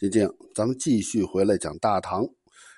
[0.00, 2.26] 最近咱们继续回来讲大唐。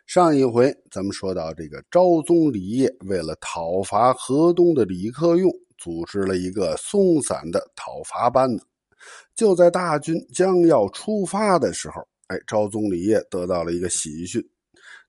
[0.09, 5.49] 上一回咱们说到，这个昭宗李晔为了讨伐河东的李克用，
[5.79, 8.67] 组织了一个松散的讨伐班子。
[9.37, 14.45] 就在大军将要出发的时候，哎，昭宗李晔得到了一个喜讯。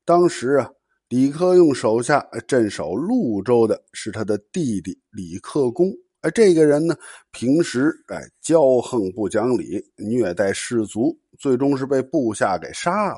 [0.05, 0.69] 当时啊，
[1.09, 5.91] 李克用手下镇守潞州的是他的弟弟李克恭。
[6.23, 6.95] 哎，这个人呢，
[7.31, 11.13] 平时哎骄横不讲理，虐待士卒。
[11.37, 13.17] 最终是被部下给杀了，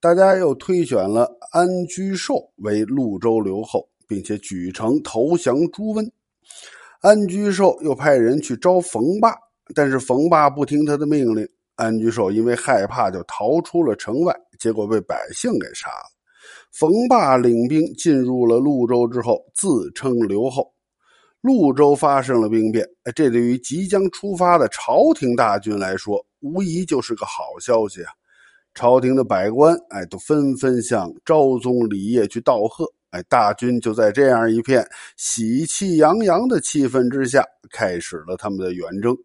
[0.00, 6.10] 大家又推选了安居寿为潞州留后，并且举城投降朱温。
[7.00, 9.32] 安居寿又派人去招冯霸，
[9.72, 16.10] 但是冯霸不听他的命令，安居寿因为害怕就逃出了城外，结果被百姓给杀了。
[16.72, 20.72] 冯霸领兵进入了潞州之后，自称留后。
[21.46, 28.10] 潞州发生了兵变，这对于即将出发的朝廷大军来说，无疑就是个好消息啊！
[28.74, 34.84] 朝廷的百官，哎，都纷纷向昭宗李晔去道贺，哎，大军就在这样一片
[35.16, 39.16] 喜气洋洋的气氛之下，开始了他们的远征。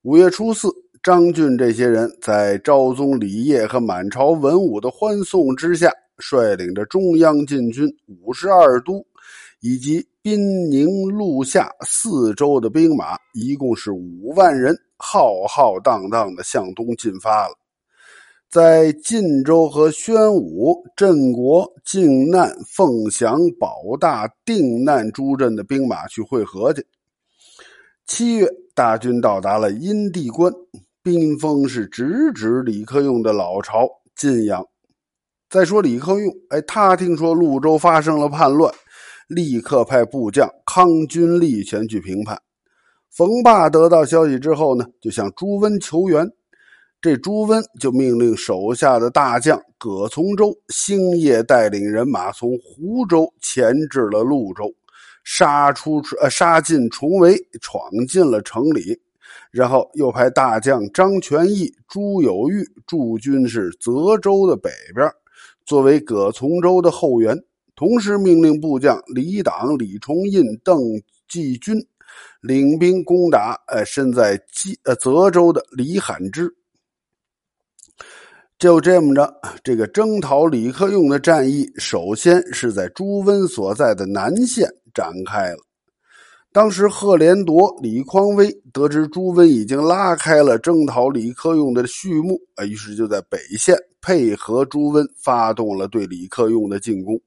[0.00, 0.68] 五月初四，
[1.02, 9.06] 张俊这些人在昭宗李晔和满朝文武的欢送之下，率领着中央禁军五十二都。
[9.62, 17.54] 以及滨宁、路下四州的兵马，一共是五万人，浩浩荡荡的向东进发了。
[18.50, 26.84] 在晋州和宣武、镇国、靖难、凤翔、保大、定难诸镇的兵马去会合去。
[28.04, 30.52] 七月，大军到达了阴地关，
[31.04, 34.66] 兵锋是直指李克用的老巢晋阳。
[35.48, 38.74] 再说李克用，哎，他听说潞州发生了叛乱。
[39.34, 42.40] 立刻派部将康君立前去平叛。
[43.10, 46.30] 冯霸得到消息之后呢，就向朱温求援。
[47.00, 54.72] 这朱温就命令手下的大将葛从周星夜带领人马从湖州前至了潞州，
[55.24, 59.00] 杀出呃杀进重围，闯进了城里。
[59.50, 65.10] 然后又派大将张全义、朱有玉驻军是泽州的北边，
[65.66, 67.36] 作为葛从周的后援。
[67.74, 70.80] 同时命令部将李党、李重印、邓
[71.28, 71.76] 继军
[72.40, 76.54] 领兵攻打，呃，身在冀呃泽州的李罕之。
[78.58, 79.34] 就这么着，
[79.64, 85.58] 这个征讨李克用的战役，首先是在朱温所在的南线展开了。
[86.52, 97.18] 当时赫连铎、李匡威得知朱温已经拉开了征讨李克用的序幕，啊，于是就在北线配合朱温，发动了对李克用的进攻。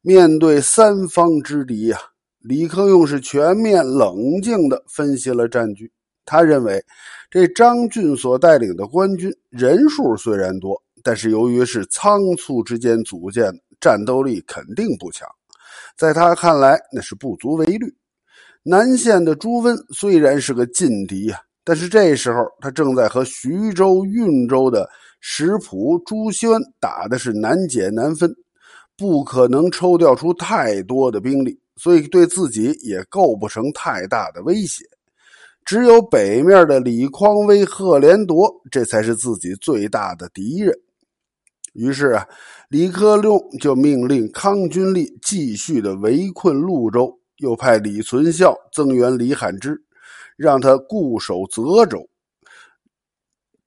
[0.00, 1.98] 面对三方之敌呀，
[2.38, 5.90] 李克用是全面冷静的分析了战局。
[6.24, 6.84] 他认为，
[7.30, 15.28] 这张俊所带领的官军人数虽然多，但是由于是仓促之间组建，战斗力肯定不强。
[15.96, 17.92] 在他看来，那是不足为虑。
[18.62, 24.88] 南线的朱温虽然是个劲敌呀，但是这时候他正在和徐州、运州的
[25.20, 28.32] 石普、朱宣打的是难解难分。
[28.98, 34.84] 不可能抽调出太多的兵力，所以对自己也构不成太大的威胁。
[35.64, 40.74] 只有北面的李匡威、赫连铎，这才是自己最大的敌人。
[41.74, 42.26] 于是啊，
[42.70, 49.80] 李克用就命令康君立继续的围困潞州，又派李存孝增援李罕之，
[50.36, 52.08] 让他固守泽州，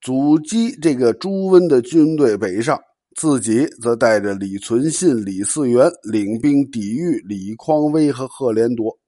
[0.02, 2.78] 阻击这个朱温的军队北上。
[3.14, 8.98] 自己则带着李存信、李嗣源领兵抵御李匡威和赫连铎。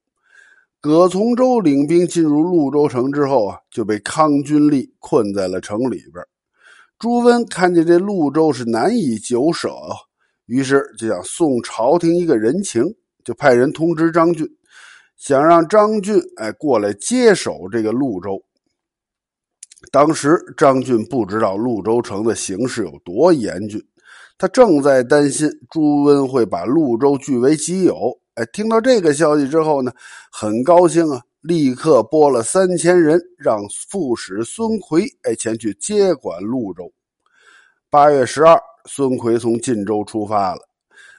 [0.80, 6.22] 葛从周领兵进入潞州城之后啊，就被康君立困在了城里边。
[6.98, 9.74] 朱温看见这潞州是难以久守，
[10.46, 12.82] 于是就想送朝廷一个人情，
[13.24, 14.46] 就派人通知张俊，
[15.16, 18.42] 想让张俊哎过来接手这个潞州。
[19.90, 23.82] 当时张俊不知道潞州城的形势有多严峻。
[24.36, 28.18] 他正在担心朱温会把潞州据为己有。
[28.34, 29.92] 哎，听到这个消息之后呢，
[30.32, 36.92] 很高兴啊，立刻拨了三千人，让副使孙奎哎前去接管潞州。
[37.88, 40.60] 八月十二，孙奎从晋州出发了。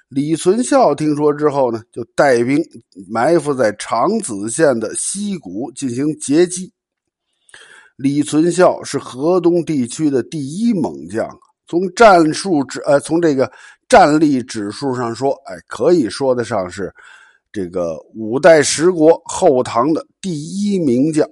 [0.10, 2.62] 李存孝听说之后呢，就带兵
[3.10, 6.74] 埋伏在长子县的西谷进行截击。
[7.96, 11.40] 李存孝是河东地区的第一猛将啊。
[11.68, 13.52] 从战术指呃，从这个
[13.88, 16.94] 战力指数上说，哎，可以说得上是
[17.52, 20.32] 这个五代十国后唐的第
[20.62, 21.28] 一名将。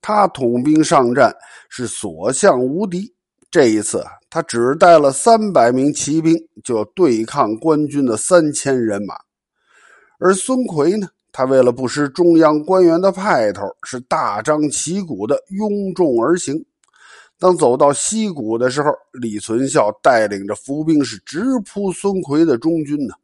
[0.00, 1.34] 他统兵上战
[1.68, 3.12] 是所向无敌，
[3.50, 9.14] 这一次他只带了三百名骑兵，就对抗官军的三千人马。
[10.18, 16.64] 而孙奎呢，他为了不失中央官员的派头，是大张旗鼓的拥众而行。
[17.40, 23.14] 当走到溪谷的时候，李存孝带领着伏兵是直扑孙奎的中军呢，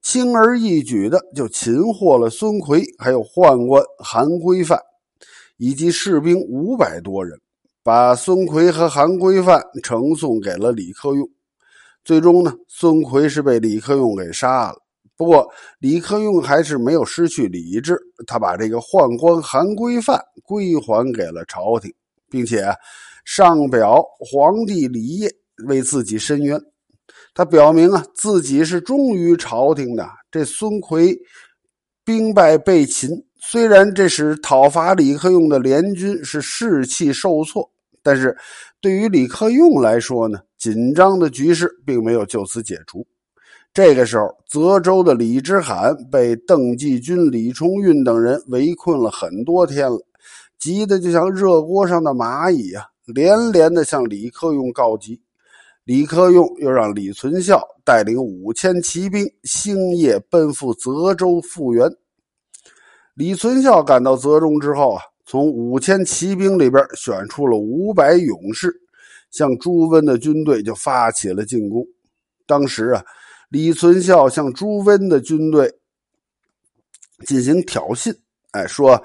[0.00, 4.78] 轻而易举的就擒获了孙奎，还有宦官韩规范
[5.56, 7.36] 以及士兵五百多人，
[7.82, 11.28] 把孙奎和韩规范呈送给了李克用。
[12.04, 14.76] 最终呢，孙奎是被李克用给杀了。
[15.16, 15.48] 不过，
[15.80, 21.92] 李克用还是没有失去理智，他把这个宦官韩规范归还给了朝廷，
[22.30, 22.72] 并且。
[23.24, 25.30] 上表皇帝李业
[25.66, 26.60] 为自己申冤，
[27.34, 30.08] 他表明啊自己是忠于朝廷的。
[30.30, 31.16] 这孙奎
[32.04, 33.10] 兵败被擒，
[33.40, 37.70] 虽然这使讨伐李克用的联军是士气受挫，
[38.02, 38.36] 但是
[38.80, 43.06] 对于李克用来说呢，紧张的局势并没有就此解除。
[43.72, 49.98] 这个时候，泽州的李之罕被邓继军、李重运等人围困了很多天了，
[50.58, 52.84] 急得就像热锅上的蚂蚁啊！
[53.06, 55.20] 连连的向李克用告急，
[55.84, 61.90] 李克用又让李存孝带领五千骑兵星夜奔赴泽州复原。
[63.14, 68.72] 李存孝赶到泽中之后啊，从五千骑兵里边选出了五百勇士，
[69.30, 71.84] 向朱温的军队就发起了进攻。
[72.46, 73.04] 当时啊，
[73.48, 75.70] 李存孝向朱温的军队
[77.26, 78.16] 进行挑衅，
[78.52, 79.02] 哎，说。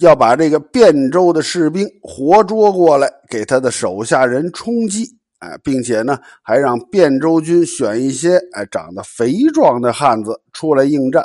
[0.00, 5.06] 要把这个汴州的士兵活捉过来，给他的手下人充饥，
[5.40, 11.22] 哎，并且呢，还让汴州军选一些哎长得肥壮的汉子出来应战。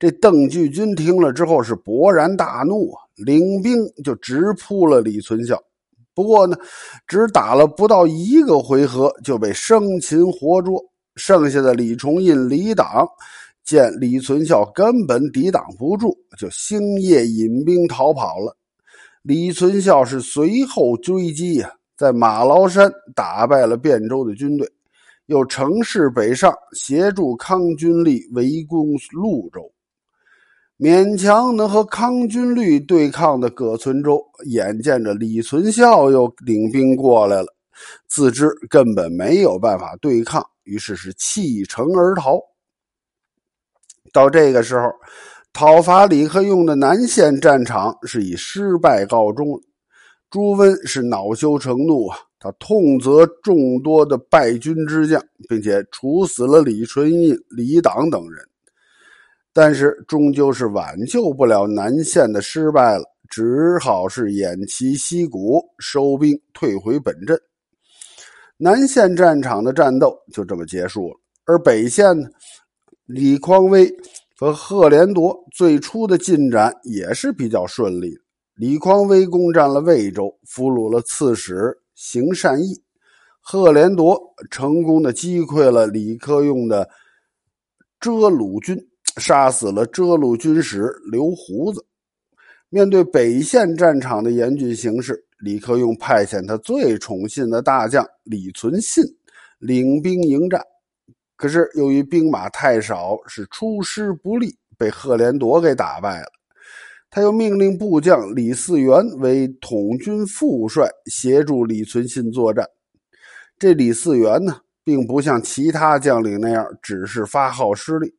[0.00, 5.62] 这邓巨军听了之后是勃然大怒啊，领兵就直扑了李存孝。
[6.12, 6.56] 不过呢，
[7.06, 10.82] 只打了不到一个回合就被生擒活捉，
[11.14, 13.06] 剩下的李重印、李党。
[13.70, 18.56] 见李存孝根本抵挡不住，就星夜引兵逃跑了。
[19.22, 24.68] 李存孝是随后追击呀，在马崂山打败了汴州的军队，
[25.26, 29.70] 又乘势北上，协助康军力围攻潞州，
[30.76, 37.46] 勉强能和康军率对抗的葛存周，眼见着李存孝又领兵过来了，
[38.08, 42.40] 自知根本没有办法对抗，于是是弃城而逃。
[44.12, 44.90] 到这个时候，
[45.52, 49.60] 讨伐李克用的南线战场是以失败告终。
[50.30, 58.44] 朱温是恼羞成怒啊，他痛责众多的败军之将，并且处死了李纯印、李党等人。
[59.52, 67.36] 但是终究是挽救不了南线的失败了，只好是偃旗息鼓，收兵退回本镇。
[68.56, 71.14] 南线战场的战斗就这么结束了，
[71.46, 72.28] 而北线呢？
[73.12, 73.92] 李匡威
[74.36, 78.16] 和赫连铎最初的进展也是比较顺利。
[78.54, 82.72] 李匡威攻占了魏州，俘虏了刺史邢善义；
[83.40, 84.16] 赫连铎
[84.48, 86.88] 成功的击溃了李克用的
[87.98, 88.78] 遮鲁军，
[89.16, 91.84] 杀死了遮鲁军使刘胡子。
[92.68, 99.02] 面对北线战场的严峻形势，李克用派遣他最宠信的大将李存信
[99.58, 100.64] 领兵迎战。
[101.40, 106.26] 可是由于兵马太少，是出师不利，被赫连铎给打败了。
[107.08, 112.66] 他又命令部将李嗣源为统军副帅，协助李存信作战。
[113.58, 118.12] 这李嗣源呢，并不像其他将领那样只是发号施令，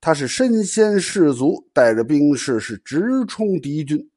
[0.00, 4.08] 他是身先士卒，带着兵士是直冲敌军，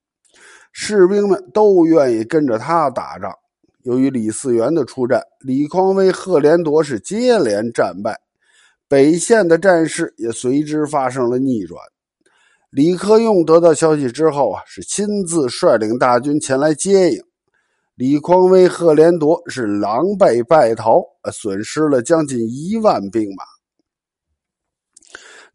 [0.72, 3.30] 士兵们都愿意跟着他打仗。
[3.84, 8.18] 由于李嗣源的出战，李匡威、赫连铎是接连战败。
[8.88, 11.82] 北线的战事也随之发生了逆转。
[12.70, 17.24] 李克用得到消息之后啊，是亲自率领大军前来接应。
[17.96, 21.02] 李匡威、赫连铎是狼狈败逃，
[21.32, 23.44] 损失了将近一万兵马。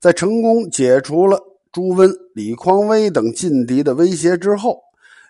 [0.00, 1.38] 在成功解除了
[1.70, 4.80] 朱温、李匡威等劲敌的威胁之后，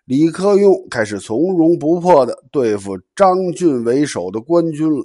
[0.04, 5.04] 李克用开始从容不迫的对付张俊为首的官军了。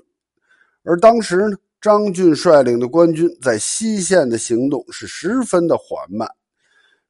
[0.84, 1.58] 而当时呢？
[1.82, 6.28] 张俊率领的官军在西线的行动是十分的缓慢，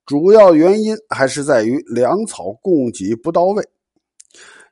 [0.06, 3.64] 主要原因还是在于粮草供给不到位。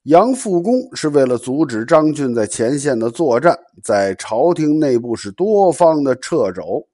[0.03, 6.85] 杨复恭是为了阻止张俊在前线的作战，在朝廷内部是多方的掣肘，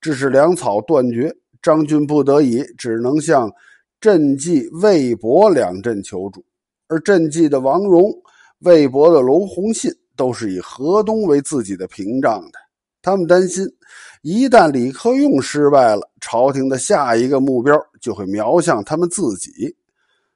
[0.00, 1.34] 致使粮草断绝。
[1.62, 3.50] 张俊不得已只能向
[3.98, 6.44] 镇济、魏博两镇求助，
[6.88, 8.12] 而镇济的王荣
[8.58, 9.90] 魏博的龙弘信
[10.20, 12.58] 都是以河东为自己的屏障的。
[13.00, 13.66] 他们担心，
[14.20, 19.74] 一旦李克用失败了，朝廷的下一个目标就会瞄向他们自己，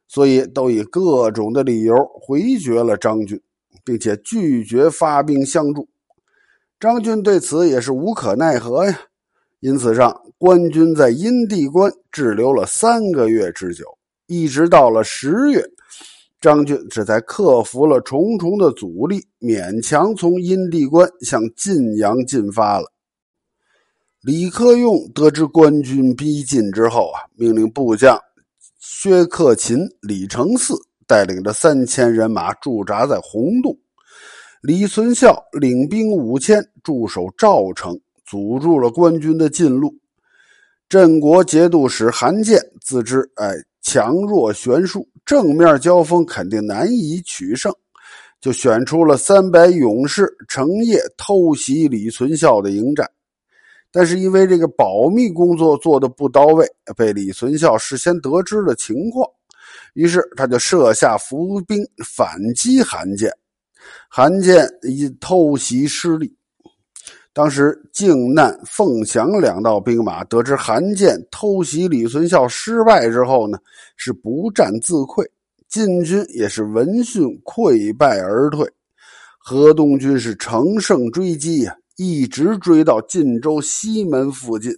[0.08, 3.38] 所以都以各种的理由回绝了张俊，
[3.84, 5.86] 并且拒绝发兵相助。
[6.80, 8.98] 张俊对此也是无可奈何呀。
[9.60, 13.84] 因此上，官军在阴地关滞留了三个月之久，
[14.28, 15.62] 一直到了十月。
[16.44, 22.84] 张俊这才克服了重重的阻力，勉强从阴地关向晋阳进发了。
[24.20, 28.20] 李克用得知官军逼近之后啊，命令部将
[28.78, 30.74] 薛克勤、李承嗣
[31.06, 33.74] 带领着三千人马驻扎在洪洞，
[34.60, 39.94] 李存孝领兵五千驻守赵城，阻住了官军的进路。
[40.90, 45.08] 镇国节度使韩建自知哎强弱悬殊。
[45.24, 47.74] 正面交锋肯定难以取胜，
[48.40, 53.08] 就选出了三百勇士，成夜偷袭李存孝的营寨。
[53.90, 56.66] 但是因为这个保密工作做的不到位，
[56.96, 59.26] 被李存孝事先得知了情况，
[59.94, 63.32] 于是他就设下伏兵反击韩建。
[64.08, 66.34] 韩建以偷袭失利。
[67.34, 73.58] 当时靖难、凤翔两道兵马得知韩建偷袭李存孝失败之后呢，
[73.96, 75.26] 是不战自溃，
[75.68, 78.64] 晋军也是闻讯溃败而退。
[79.36, 84.72] 河东军是乘胜追击呀，一直追到晋州西门附近，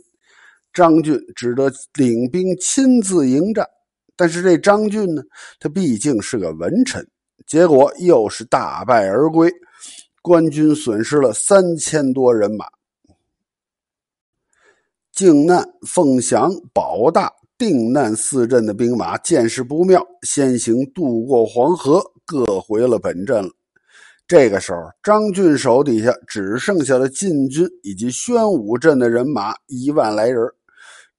[0.72, 3.68] 张俊只得领兵亲自迎战。
[4.16, 5.22] 但是这张俊呢，
[5.60, 7.06] 他毕竟是个文臣，
[7.46, 9.52] 结果又是大败而归。
[10.26, 12.66] 官军损失了三千多人马，
[15.12, 23.50] 靖难、凤翔、保大、定难四镇的兵马见势不妙，先行渡过黄河，各回了本镇了。
[24.26, 30.44] 这个时候，张俊手底下只剩下了晋军以及宣武镇的人马一万来人，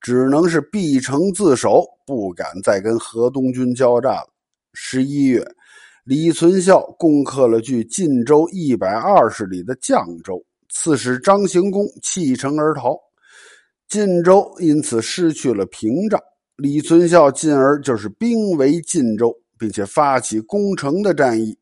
[0.02, 4.28] 只能是闭城自守，不敢再跟河东军交战了。
[4.74, 5.50] 十一月。
[6.08, 12.98] 李存孝攻克了距晋州一百二十里的绛州，刺史张行公弃城而逃，
[13.90, 16.18] 晋州因此失去了屏障。
[16.56, 21.58] 李存孝进而就是兵围晋州，并且发起攻城的战役。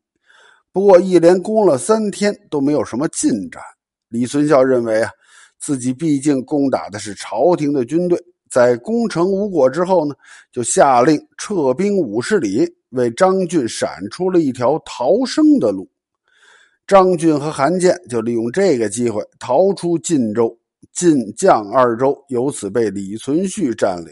[0.71, 3.61] 不过，一连攻了三天都没有什么进展。
[4.07, 5.11] 李存孝认为啊，
[5.59, 8.17] 自己毕竟攻打的是朝廷的军队，
[8.57, 10.15] 在攻城无果之后呢，
[10.51, 12.67] 就下令撤兵五十里。
[12.91, 15.87] 为张俊闪出了一条逃生的路，
[16.87, 20.57] 张俊和韩建就利用这个机会逃出晋州，
[20.93, 24.07] 晋绛二州由此被李存勖占领。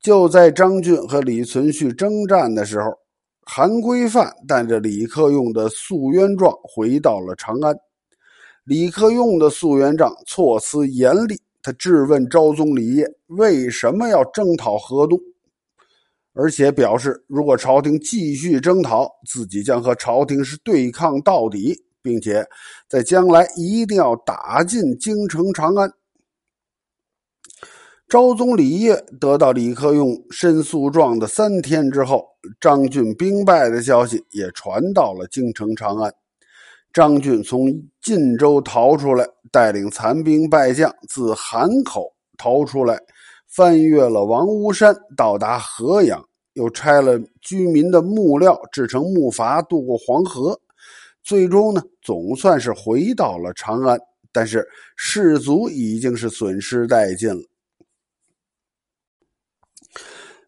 [0.00, 2.90] 就在张俊和李存勖征战的时候，
[3.44, 7.76] 韩规范带着李克用的诉冤状回到了长安。
[8.64, 15.18] 李克用的诉冤状措辞严厉，他质问昭宗李晔为什么要征讨河东。
[16.32, 22.46] 而且表示，如果朝廷继续征讨，自己将和朝廷是对抗到底，并且
[22.88, 25.92] 在将来一定要打进京城长安。
[28.08, 32.24] 昭宗李晔得到李克用申诉状的三天之后，
[32.60, 36.12] 张俊兵败的消息也传到了京城长安。
[36.92, 37.66] 张俊从
[38.00, 43.00] 晋州逃出来，带领残兵败将自韩口逃出来。
[43.48, 50.60] 翻越了王屋山，到达河阳，又拆了居民的木料，制成木筏渡过黄河，
[51.24, 53.98] 最终呢，总算是回到了长安。
[54.30, 54.64] 但是
[54.94, 57.42] 士卒已经是损失殆尽了。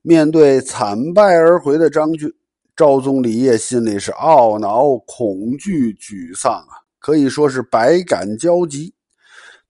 [0.02, 2.32] 面对惨败而回的张俊，
[2.76, 8.94] 昭宗李晔心里是懊恼、恐惧、沮丧啊，可以说是百感交集。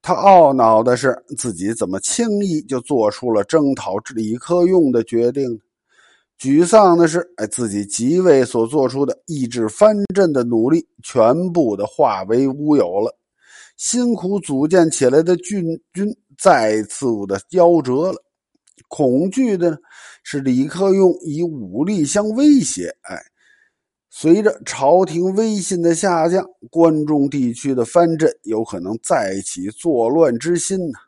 [0.03, 5.57] 他懊恼的是自己怎么轻易就做出了征讨李克用的决定；
[6.39, 13.17] 沮丧的是，哎，自己即位所做出的抑制藩镇的努力全部的化为乌有了，
[13.77, 18.23] 辛苦组建起来的郡军再次的夭折了。
[18.89, 19.79] 恐惧的
[20.23, 23.32] 是李克用以武力相威胁，哎。
[24.14, 30.99] 随着朝廷威信的下降，关中地区的藩镇有可能再起作乱之心呢。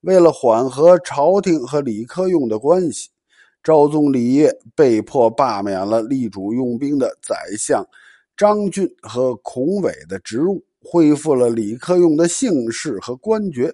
[0.00, 3.10] 为了缓和朝廷和李克用的关系，
[3.62, 7.86] 昭宗李晔被迫罢免了力主用兵的宰相
[8.36, 13.72] 张俊和孔伟的职务，恢复了李克用的姓氏和官爵。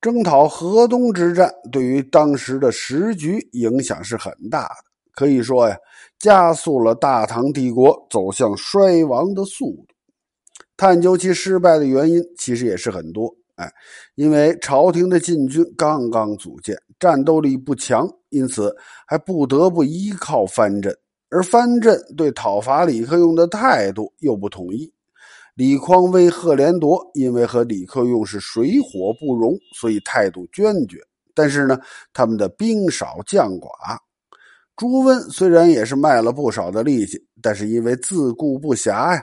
[0.00, 4.87] 征讨河东之战对于当时的时局影响是很大的。
[5.18, 5.76] 可以说呀，
[6.20, 9.86] 加速了大唐帝国走向衰亡的速度。
[10.76, 13.34] 探究其失败的原因，其实也是很多。
[13.56, 13.68] 哎，
[14.14, 18.72] 因为朝廷的禁军刚刚组建，战斗力不强，因此
[19.08, 20.96] 还不得不依靠藩镇。
[21.30, 24.94] 而藩镇对讨伐李克用的态度又不统一。
[25.56, 31.00] 李匡威、赫连铎因为和李克用是水火不容，所以态度坚决。
[31.34, 31.76] 但是呢，
[32.12, 33.68] 他们的兵少将寡。
[34.78, 39.20] 朱温虽然也是卖了不少的力气，但是因为自顾不暇呀，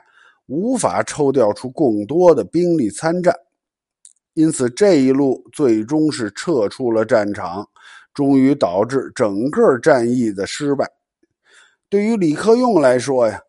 [0.48, 3.34] 无法抽调出更多的兵力参战。
[4.34, 7.66] 因此，这一路最终是撤出了战场，
[8.14, 10.86] 终于导致整个战役的失败。
[11.88, 13.40] 对于李克用来说呀，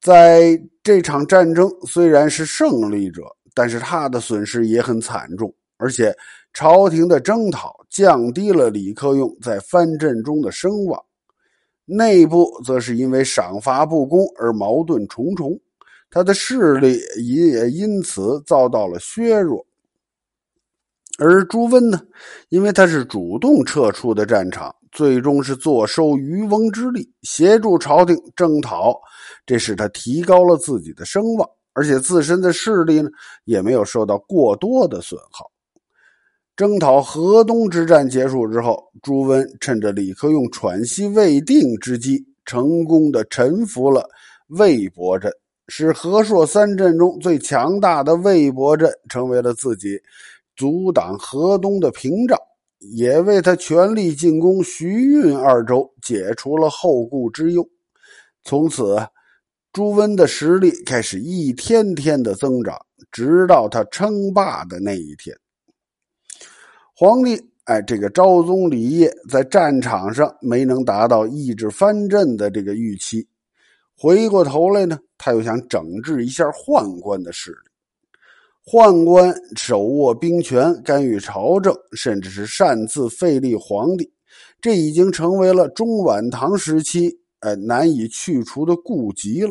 [0.00, 3.20] 在这场战争虽然是胜利者，
[3.52, 6.16] 但是他的损失也很惨重，而且
[6.54, 10.98] 朝廷的征讨降低了李克用在藩镇中的声望，
[11.84, 15.60] 内部则是因为赏罚不公而矛盾重重，
[16.10, 19.66] 他的势力也因此遭到了削弱。
[21.18, 22.00] 而朱温呢，
[22.48, 28.98] 因为他是主动撤出的战场，最终是坐收渔翁之利，协助朝廷征讨，
[29.46, 33.08] 这使他提高了自己的声望，而且自身的势力呢
[33.44, 35.50] 也没有受到过多的损耗。
[36.56, 44.08] 征讨河东之战结束之后，朱温趁着李克用喘息未定之机，成功的臣服了
[44.48, 45.32] 魏博镇，
[45.66, 49.98] 使河朔三镇中最强大的魏博镇成为了自己。
[50.56, 52.38] 阻挡河东的屏障，
[52.78, 57.68] 也为他全力进攻徐运二州解除了后顾之忧。
[58.44, 58.96] 从此，
[59.72, 62.78] 朱温的实力开始一天天的增长，
[63.10, 65.36] 直到他称霸的那一天。
[66.96, 73.26] 皇帝，哎，这个昭宗李晔在战场上没能达到抑制藩镇的这个预期，
[73.96, 77.56] 回过头来呢，他又想整治一下宦官的势力。
[78.64, 84.12] 宦官手握兵权，干预朝政，甚至是擅自废立皇帝，
[84.60, 89.50] 这已经成为了中晚唐时期呃难以去除的痼疾了。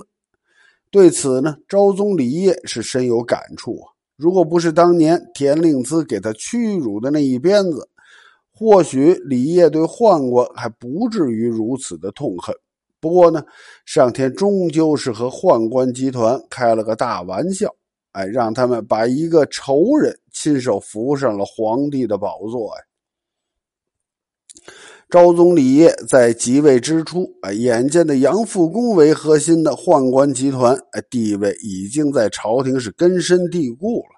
[0.89, 3.92] 对此呢，昭宗李晔是深有感触啊。
[4.23, 7.89] 如果不是当年田令孜给他屈辱的那一鞭子，
[8.53, 12.55] 或许李烨对宦官还不至于如此的痛恨。
[13.01, 13.43] 不过呢，
[13.85, 17.69] 上天终究是和宦官集团开了个大玩笑。
[18.13, 22.81] 哎，让他们把一个仇人亲手扶上了皇帝的宝座呀！
[25.09, 34.12] 昭宗李烨在即位之初，哎，眼见的杨复恭为核心的宦官集团，哎，地位已经在朝廷是根深蒂固了，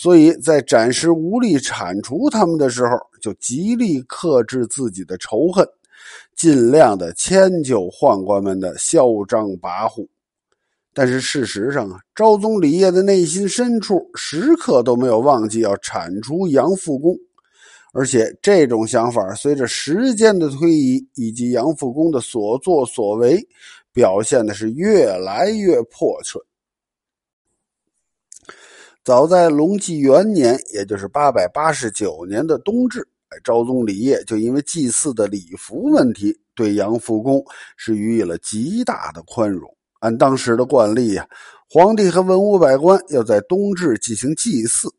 [0.00, 5.68] 所以在暂时无力铲除他们的时候，就极力克制自己的仇恨，
[6.36, 10.06] 尽量的迁就宦官们的嚣张跋扈。
[10.94, 17.16] 但是事实上啊，昭宗李晔的内心深处时刻都没有忘记要铲除杨复恭，
[17.92, 23.44] 而且这种想法随着时间的推移以及杨复恭的所作所为，
[23.92, 26.38] 表现的是越来越迫切。
[29.08, 33.08] 早在隆纪元年，也就是八百八十九年的冬至，
[33.42, 37.42] 昭宗李晔就因为祭祀的礼服问题，对杨复恭
[37.78, 39.74] 是予以了极大的宽容。
[40.00, 41.26] 按当时的惯例呀，
[41.70, 44.90] 皇帝和文武百官要在冬至进行祭祀。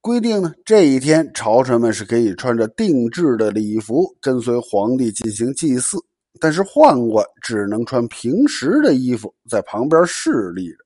[0.00, 5.98] 规定呢，这一天朝臣们是可以穿着定制的礼服跟随皇帝进行祭祀，
[6.40, 10.81] 但是宦官只能穿平时的衣服在旁边侍立着。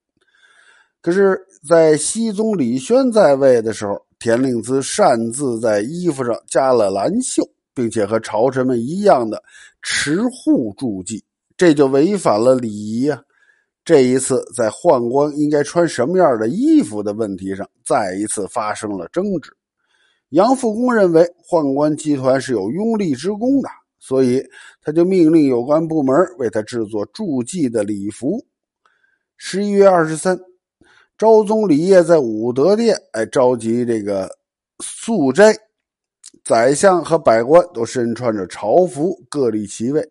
[1.06, 9.40] 可是，在熹宗李轩在位的时候，田令孜擅自在衣服上加了蓝绣，并且和朝臣们一样的
[9.82, 11.24] 持护助祭。
[11.56, 13.22] 这就违反了礼仪呀！
[13.84, 19.52] 这一次在宦官应该穿什么样的衣服的问题上，再一次发生了争执。
[20.30, 23.68] 杨复恭认为宦官集团是有拥立之功的，
[24.00, 24.44] 所以
[24.82, 28.44] 他就命令有关部门为他制作助祭的礼服。
[29.36, 30.36] 十一月二十三，
[31.18, 34.30] 昭宗李晔在武德殿哎召集这个
[34.84, 35.56] 素斋，
[36.44, 40.06] 宰相和百官都身穿着朝服，各立其位。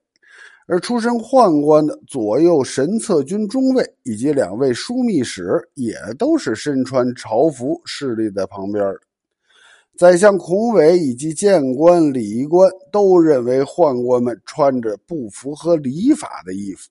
[0.65, 8.84] 而出身宦官的左右神策军中尉以及两位枢密使也都是身穿朝服，侍立在旁边
[9.96, 16.89] 宰相孔伟以及谏官、礼官都认为宦官们穿着不符合礼法的衣服，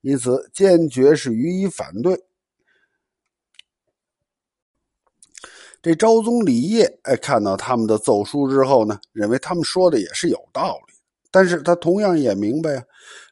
[0.00, 2.18] 因此坚决是予以反对。
[5.84, 10.94] 这昭宗李晔哎，看到他们的奏书之后呢，认为他们说的也是有道理。
[11.30, 12.82] 但是他同样也明白呀，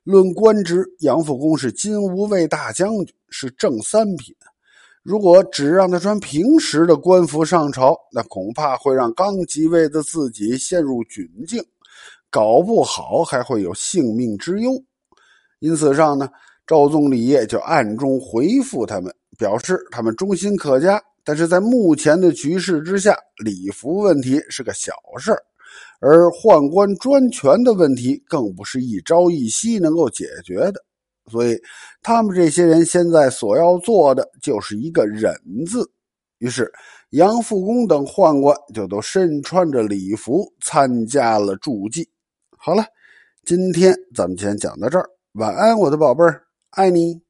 [0.05, 4.37] 论官职，杨复恭是金吾卫大将军，是正三品。
[5.03, 11.65] 如果只让他穿平时的官服上朝，那恐怕会让刚即位的自己陷入窘境，
[12.29, 14.73] 搞不好还会有性命之忧。
[15.61, 16.29] 因此上呢，
[16.67, 21.03] 昭宗李业就暗中回复他们，表示他们忠心可嘉。
[21.25, 25.43] 但是在目前的局势之下，礼服问题是个小事儿，
[26.01, 30.85] 而宦官专权的问题更不是一朝一夕能够解决的。
[31.31, 31.57] 所以，
[32.03, 35.33] 他们这些人现在所要做的就是一个“忍”
[35.65, 35.89] 字。
[36.39, 36.71] 于是，
[37.11, 42.09] 杨复恭等宦官就都身穿着礼服参加了祝祭。
[42.59, 42.85] 好了，
[43.45, 45.09] 今天咱们先讲到这儿。
[45.35, 47.23] 晚安，我的宝贝儿，爱你。